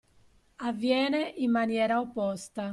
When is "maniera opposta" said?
1.51-2.69